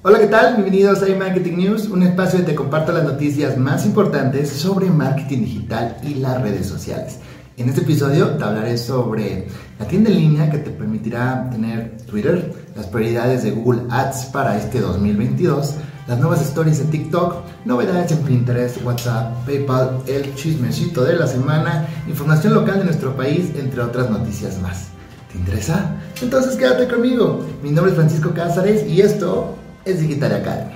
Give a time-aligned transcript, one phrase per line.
[0.00, 0.54] Hola, ¿qué tal?
[0.54, 5.38] Bienvenidos a iMarketing News, un espacio donde te comparto las noticias más importantes sobre marketing
[5.38, 7.18] digital y las redes sociales.
[7.56, 12.54] En este episodio te hablaré sobre la tienda en línea que te permitirá tener Twitter,
[12.76, 15.74] las prioridades de Google Ads para este 2022,
[16.06, 17.34] las nuevas stories en TikTok,
[17.64, 23.50] novedades en Pinterest, WhatsApp, PayPal, el chismecito de la semana, información local de nuestro país,
[23.58, 24.90] entre otras noticias más.
[25.32, 25.96] ¿Te interesa?
[26.22, 27.44] Entonces quédate conmigo.
[27.64, 29.57] Mi nombre es Francisco Cázares y esto
[29.88, 30.70] es Digital.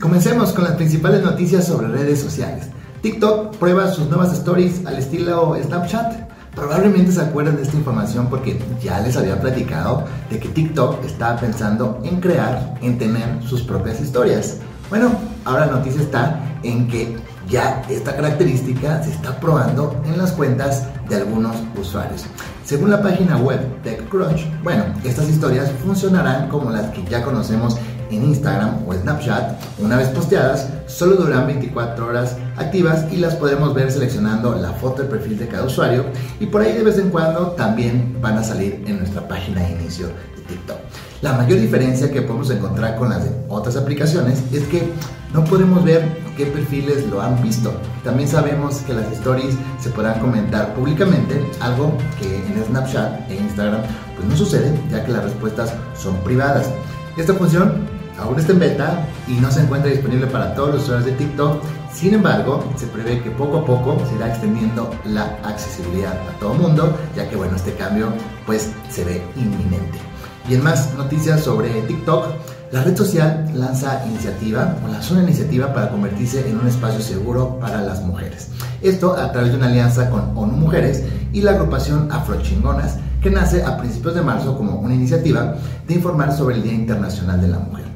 [0.00, 2.68] Comencemos con las principales noticias sobre redes sociales.
[3.02, 6.28] TikTok prueba sus nuevas stories al estilo Snapchat.
[6.54, 11.38] Probablemente se acuerdan de esta información porque ya les había platicado de que TikTok estaba
[11.38, 14.58] pensando en crear, en tener sus propias historias.
[14.90, 15.12] Bueno,
[15.48, 17.16] ahora la noticia está en que
[17.48, 22.26] ya esta característica se está probando en las cuentas de algunos usuarios.
[22.64, 27.78] Según la página web TechCrunch, bueno, estas historias funcionarán como las que ya conocemos
[28.10, 33.74] en Instagram o Snapchat, una vez posteadas, solo duran 24 horas activas y las podemos
[33.74, 36.04] ver seleccionando la foto de perfil de cada usuario
[36.40, 39.72] y por ahí de vez en cuando también van a salir en nuestra página de
[39.72, 40.78] inicio de TikTok.
[41.20, 44.88] La mayor diferencia que podemos encontrar con las de otras aplicaciones es que
[45.34, 47.72] no podemos ver qué perfiles lo han visto.
[48.04, 53.82] También sabemos que las stories se podrán comentar públicamente, algo que en Snapchat e Instagram
[54.14, 56.70] pues no sucede ya que las respuestas son privadas.
[57.16, 61.06] Esta función aún está en beta y no se encuentra disponible para todos los usuarios
[61.06, 61.60] de TikTok.
[61.92, 66.52] Sin embargo, se prevé que poco a poco se irá extendiendo la accesibilidad a todo
[66.52, 68.12] el mundo, ya que bueno, este cambio
[68.46, 70.07] pues se ve inminente.
[70.48, 72.26] Y en más noticias sobre TikTok,
[72.72, 77.58] la red social lanza iniciativa o lanzó una iniciativa para convertirse en un espacio seguro
[77.60, 78.48] para las mujeres.
[78.82, 83.64] Esto a través de una alianza con ONU Mujeres y la agrupación Afrochingonas que nace
[83.64, 85.56] a principios de marzo como una iniciativa
[85.86, 87.88] de informar sobre el Día Internacional de la Mujer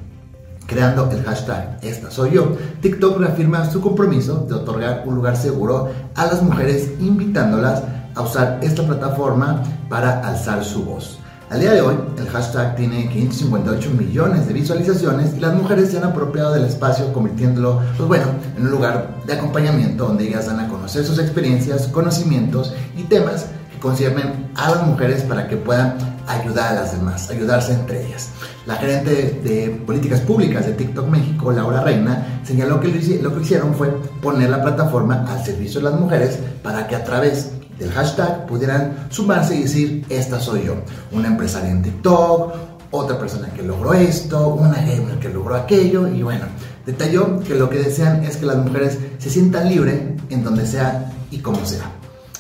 [0.73, 5.91] creando el hashtag Esta Soy Yo, TikTok reafirma su compromiso de otorgar un lugar seguro
[6.15, 7.83] a las mujeres, invitándolas
[8.15, 11.19] a usar esta plataforma para alzar su voz.
[11.53, 15.99] Al día de hoy, el hashtag tiene 558 millones de visualizaciones y las mujeres se
[15.99, 18.25] han apropiado del espacio convirtiéndolo, pues bueno,
[18.57, 23.49] en un lugar de acompañamiento donde ellas dan a conocer sus experiencias, conocimientos y temas
[23.71, 28.31] que conciernen a las mujeres para que puedan ayudar a las demás, ayudarse entre ellas.
[28.65, 32.89] La gerente de, políticas públicas de TikTok México, Laura Reina, señaló que
[33.21, 33.91] lo, que hicieron fue
[34.23, 37.51] poner la plataforma al servicio de las mujeres para que a través
[37.83, 40.77] del hashtag pudieran sumarse y decir, esta soy yo,
[41.11, 42.55] una empresaria en TikTok,
[42.93, 46.45] otra persona que logró esto, una gamer que logró aquello, y bueno,
[46.87, 50.01] detalló que lo que desean es que las mujeres se sientan libres
[50.31, 51.91] en donde sea y como sea.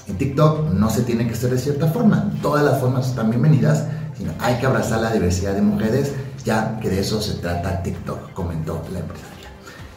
[0.06, 3.84] En TikTok no se tiene que ser de cierta forma, todas las formas están bienvenidas,
[4.16, 6.12] sino hay que abrazar la diversidad de mujeres,
[6.44, 9.31] ya que de eso se trata TikTok, comentó la empresaria.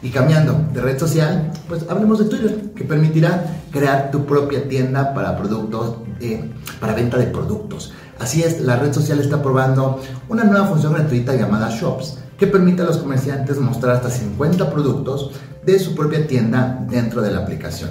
[0.02, 5.14] Y cambiando de red social, pues hablemos de Twitter, que permitirá crear tu propia tienda
[5.14, 7.92] para productos, eh, para venta de productos.
[8.18, 12.82] Así es, la red social está probando una nueva función gratuita llamada Shops, que permite
[12.82, 15.32] a los comerciantes mostrar hasta 50 productos
[15.64, 17.90] de su propia tienda dentro de la aplicación.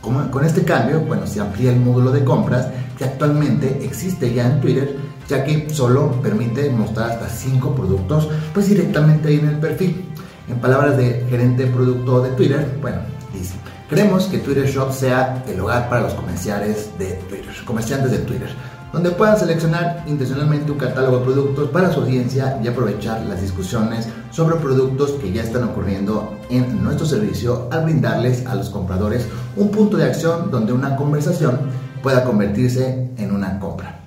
[0.00, 2.68] Con este cambio, bueno, se amplía el módulo de compras
[2.98, 4.96] que actualmente existe ya en Twitter
[5.28, 10.04] ya que solo permite mostrar hasta 5 productos pues directamente ahí en el perfil.
[10.48, 12.98] En palabras de gerente producto de Twitter, bueno,
[13.32, 13.54] dice,
[13.88, 18.50] queremos que Twitter Shop sea el hogar para los comerciales de Twitter, comerciantes de Twitter,
[18.92, 24.06] donde puedan seleccionar intencionalmente un catálogo de productos para su audiencia y aprovechar las discusiones
[24.30, 29.26] sobre productos que ya están ocurriendo en nuestro servicio al brindarles a los compradores
[29.56, 31.58] un punto de acción donde una conversación
[32.02, 34.00] pueda convertirse en una compra.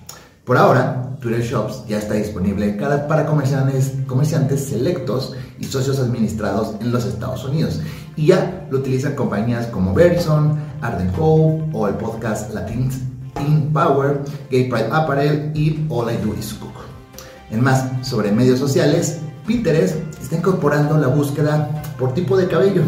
[0.45, 6.91] Por ahora, Twitter Shops ya está disponible para comerciantes, comerciantes selectos y socios administrados en
[6.91, 7.81] los Estados Unidos.
[8.16, 12.90] Y ya lo utilizan compañías como Verizon, Arden Cove o el podcast Latin
[13.34, 14.22] Teen Power,
[14.52, 16.73] Gay Pride Apparel y All I Do Is Cook.
[17.49, 22.84] En más, sobre medios sociales, Pinterest está incorporando la búsqueda por tipo de cabello.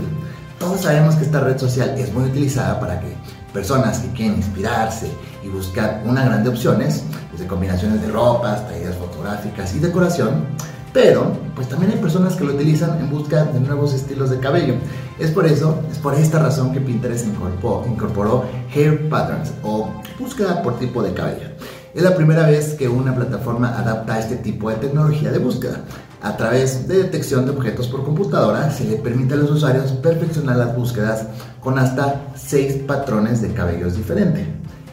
[0.59, 3.07] Todos sabemos que esta red social es muy utilizada para que
[3.53, 5.09] personas que quieren inspirarse
[5.43, 7.03] y buscar una gran de opciones,
[7.37, 10.45] de combinaciones de ropas, talleres fotográficas y decoración,
[10.93, 14.75] pero pues también hay personas que lo utilizan en busca de nuevos estilos de cabello.
[15.19, 20.61] Es por eso, es por esta razón que Pinterest incorporó, incorporó Hair Patterns o búsqueda
[20.63, 21.49] por tipo de cabello.
[21.93, 25.81] Es la primera vez que una plataforma adapta este tipo de tecnología de búsqueda.
[26.21, 30.57] A través de detección de objetos por computadora se le permite a los usuarios perfeccionar
[30.57, 31.25] las búsquedas
[31.61, 34.45] con hasta 6 patrones de cabellos diferentes.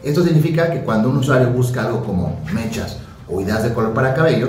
[0.07, 2.95] Esto significa que cuando un usuario busca algo como mechas
[3.27, 4.47] o ideas de color para cabello,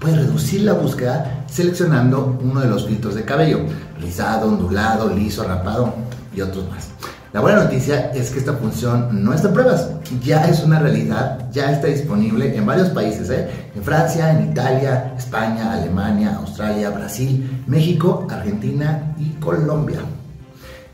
[0.00, 3.60] puede reducir la búsqueda seleccionando uno de los filtros de cabello,
[4.00, 5.94] rizado, ondulado, liso, rapado
[6.34, 6.88] y otros más.
[7.32, 9.90] La buena noticia es que esta función no está en pruebas,
[10.24, 13.48] ya es una realidad, ya está disponible en varios países, ¿eh?
[13.76, 20.00] en Francia, en Italia, España, Alemania, Australia, Brasil, México, Argentina y Colombia.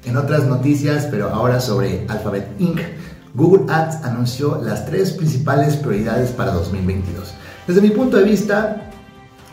[0.04, 2.80] En otras noticias, pero ahora sobre Alphabet Inc.,
[3.36, 7.34] Google Ads anunció las tres principales prioridades para 2022.
[7.66, 8.90] Desde mi punto de vista,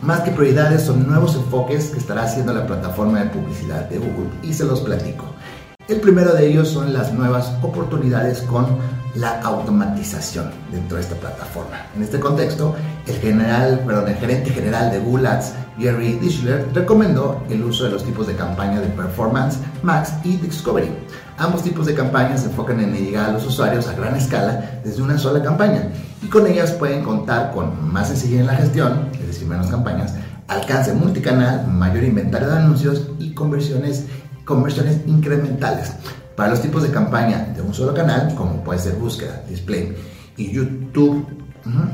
[0.00, 4.30] más que prioridades son nuevos enfoques que estará haciendo la plataforma de publicidad de Google
[4.42, 5.26] y se los platico.
[5.86, 8.64] El primero de ellos son las nuevas oportunidades con
[9.16, 11.84] la automatización dentro de esta plataforma.
[11.94, 12.74] En este contexto,
[13.06, 18.02] el, general, el gerente general de Google Ads, Gary Dischler, recomendó el uso de los
[18.02, 20.90] tipos de campaña de Performance, Max y Discovery.
[21.36, 25.02] Ambos tipos de campañas se enfocan en llegar a los usuarios a gran escala desde
[25.02, 25.88] una sola campaña
[26.22, 30.14] y con ellas pueden contar con más sencillez en la gestión, es decir, menos campañas,
[30.46, 34.06] alcance multicanal, mayor inventario de anuncios y conversiones
[34.44, 35.92] conversiones incrementales.
[36.36, 39.96] Para los tipos de campaña de un solo canal, como puede ser búsqueda, display
[40.36, 41.26] y YouTube,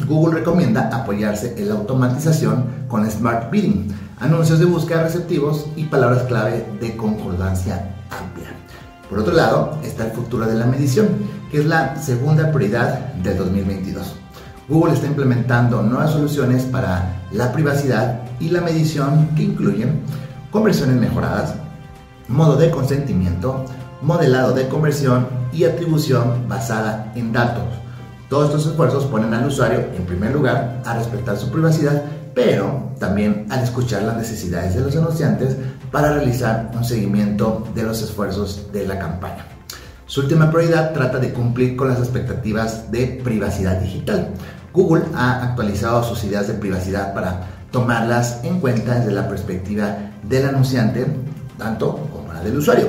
[0.08, 6.24] Google recomienda apoyarse en la automatización con Smart Bidding, anuncios de búsqueda receptivos y palabras
[6.24, 8.59] clave de concordancia amplia.
[9.10, 11.08] Por otro lado, está el futuro de la medición,
[11.50, 14.14] que es la segunda prioridad del 2022.
[14.68, 20.00] Google está implementando nuevas soluciones para la privacidad y la medición que incluyen
[20.52, 21.54] conversiones mejoradas,
[22.28, 23.64] modo de consentimiento,
[24.00, 27.64] modelado de conversión y atribución basada en datos.
[28.28, 33.48] Todos estos esfuerzos ponen al usuario en primer lugar a respetar su privacidad, pero también
[33.50, 35.56] al escuchar las necesidades de los anunciantes
[35.90, 39.46] para realizar un seguimiento de los esfuerzos de la campaña.
[40.06, 44.30] Su última prioridad trata de cumplir con las expectativas de privacidad digital.
[44.72, 50.48] Google ha actualizado sus ideas de privacidad para tomarlas en cuenta desde la perspectiva del
[50.48, 51.06] anunciante,
[51.58, 52.08] tanto
[52.42, 52.88] del usuario.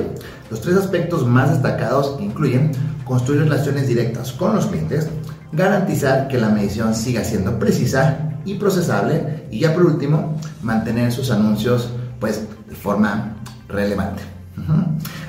[0.49, 2.71] Los tres aspectos más destacados incluyen
[3.05, 5.09] construir relaciones directas con los clientes,
[5.51, 11.31] garantizar que la medición siga siendo precisa y procesable y ya por último mantener sus
[11.31, 11.89] anuncios
[12.19, 13.35] pues de forma
[13.67, 14.23] relevante.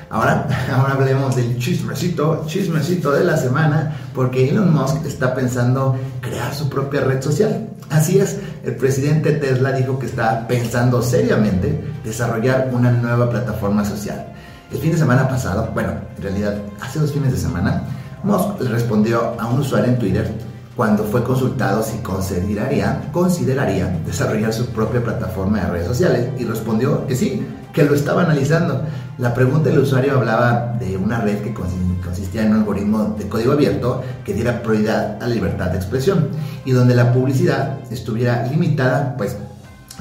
[0.09, 6.53] Ahora, ahora hablemos del chismecito, chismecito de la semana, porque Elon Musk está pensando crear
[6.53, 7.67] su propia red social.
[7.89, 14.25] Así es, el presidente Tesla dijo que está pensando seriamente desarrollar una nueva plataforma social.
[14.71, 17.83] El fin de semana pasado, bueno, en realidad hace dos fines de semana,
[18.23, 20.31] Musk le respondió a un usuario en Twitter
[20.75, 27.05] cuando fue consultado si consideraría, consideraría desarrollar su propia plataforma de redes sociales y respondió
[27.05, 28.83] que sí, que lo estaba analizando.
[29.17, 33.53] La pregunta del usuario hablaba de una red que consistía en un algoritmo de código
[33.53, 36.29] abierto que diera prioridad a la libertad de expresión
[36.65, 39.37] y donde la publicidad estuviera limitada pues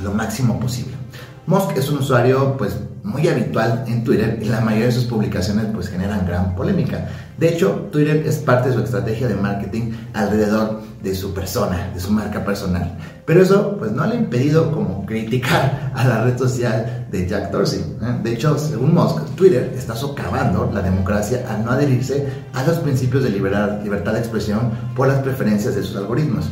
[0.03, 1.02] lo máximo posible.
[1.47, 5.67] Musk es un usuario pues muy habitual en Twitter y la mayoría de sus publicaciones
[5.75, 7.09] pues generan gran polémica.
[7.37, 11.99] De hecho, Twitter es parte de su estrategia de marketing alrededor de su persona, de
[11.99, 12.97] su marca personal.
[13.27, 17.51] Pero eso pues no le ha impedido como criticar a la red social de Jack
[17.51, 17.81] Dorsey.
[17.81, 18.21] ¿eh?
[18.23, 23.25] De hecho, según Musk, Twitter está socavando la democracia al no adherirse a los principios
[23.25, 26.49] de libertad de expresión por las preferencias de sus algoritmos.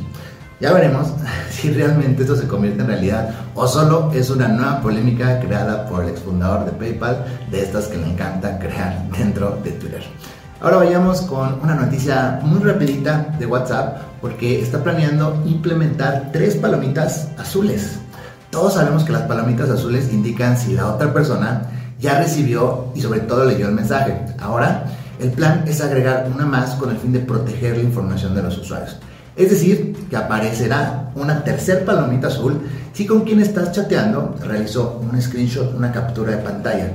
[0.61, 1.09] Ya veremos
[1.51, 6.05] si realmente esto se convierte en realidad o solo es una nueva polémica creada por
[6.05, 10.03] el exfundador de PayPal, de estas que le encanta crear dentro de Twitter.
[10.61, 17.29] Ahora vayamos con una noticia muy rapidita de WhatsApp porque está planeando implementar tres palomitas
[17.39, 17.99] azules.
[18.51, 21.63] Todos sabemos que las palomitas azules indican si la otra persona
[21.99, 24.21] ya recibió y sobre todo leyó el mensaje.
[24.39, 24.85] Ahora,
[25.19, 28.59] el plan es agregar una más con el fin de proteger la información de los
[28.59, 28.99] usuarios.
[29.41, 32.61] Es decir, que aparecerá una tercer palomita azul
[32.93, 36.93] si con quien estás chateando realizó un screenshot, una captura de pantalla.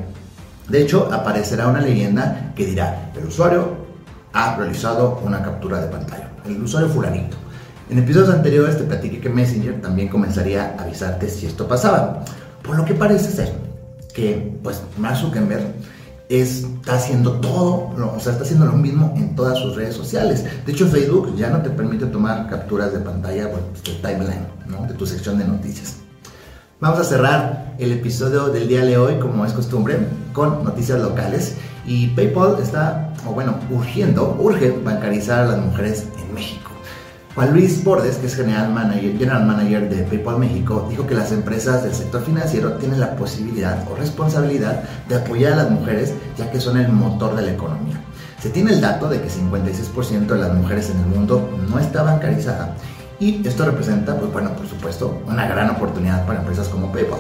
[0.70, 3.86] De hecho, aparecerá una leyenda que dirá, el usuario
[4.32, 6.30] ha realizado una captura de pantalla.
[6.46, 7.36] El usuario fulanito.
[7.90, 12.26] En episodios anteriores te platiqué que Messenger también comenzaría a avisarte si esto pasaba.
[12.62, 13.54] Por lo que parece ser
[14.14, 15.66] que, pues, Mark Zuckerberg
[16.30, 20.44] está haciendo todo, o sea, está haciendo lo mismo en todas sus redes sociales.
[20.66, 24.48] De hecho, Facebook ya no te permite tomar capturas de pantalla bueno, pues, de timeline,
[24.68, 24.86] ¿no?
[24.88, 25.98] de tu sección de noticias.
[26.80, 29.98] Vamos a cerrar el episodio del día de hoy, como es costumbre,
[30.34, 31.56] con noticias locales.
[31.88, 36.75] Y PayPal está, o bueno, urgiendo, urge bancarizar a las mujeres en México.
[37.36, 41.34] Juan Luis Bordes, que es general manager, general manager de PayPal México, dijo que las
[41.34, 46.50] empresas del sector financiero tienen la posibilidad o responsabilidad de apoyar a las mujeres ya
[46.50, 48.00] que son el motor de la economía.
[48.42, 52.04] Se tiene el dato de que 56% de las mujeres en el mundo no está
[52.04, 52.78] bancarizada
[53.20, 57.20] y esto representa, pues bueno, por supuesto, una gran oportunidad para empresas como PayPal.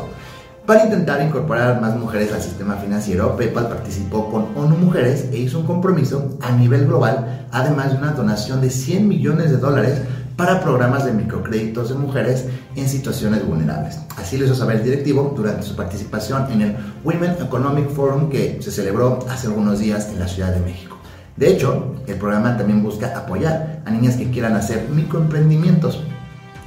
[0.65, 5.59] Para intentar incorporar más mujeres al sistema financiero, PayPal participó con ONU Mujeres e hizo
[5.59, 10.01] un compromiso a nivel global, además de una donación de 100 millones de dólares
[10.35, 12.45] para programas de microcréditos de mujeres
[12.75, 13.99] en situaciones vulnerables.
[14.17, 18.59] Así lo hizo saber el directivo durante su participación en el Women Economic Forum que
[18.59, 20.97] se celebró hace algunos días en la Ciudad de México.
[21.37, 26.01] De hecho, el programa también busca apoyar a niñas que quieran hacer microemprendimientos.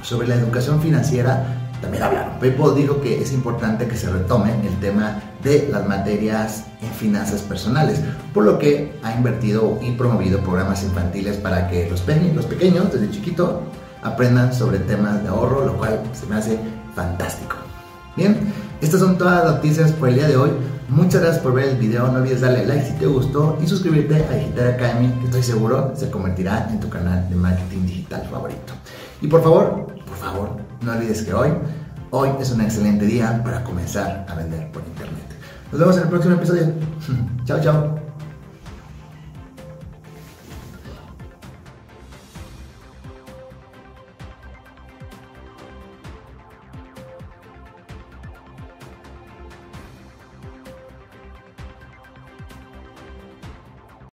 [0.01, 2.39] Sobre la educación financiera también hablaron.
[2.39, 7.41] PayPal dijo que es importante que se retome el tema de las materias en finanzas
[7.41, 8.01] personales,
[8.33, 12.03] por lo que ha invertido y promovido programas infantiles para que los,
[12.35, 13.63] los pequeños, desde chiquito,
[14.03, 16.59] aprendan sobre temas de ahorro, lo cual se me hace
[16.95, 17.55] fantástico.
[18.15, 18.37] Bien,
[18.81, 20.51] estas son todas las noticias por el día de hoy.
[20.89, 22.07] Muchas gracias por ver el video.
[22.07, 25.93] No olvides darle like si te gustó y suscribirte a Digital Academy, que estoy seguro
[25.95, 28.73] se convertirá en tu canal de marketing digital favorito.
[29.21, 30.49] Y por favor, por favor,
[30.81, 31.51] no olvides que hoy,
[32.11, 35.25] hoy es un excelente día para comenzar a vender por internet.
[35.71, 36.73] Nos vemos en el próximo episodio.
[37.45, 38.08] chao, chao.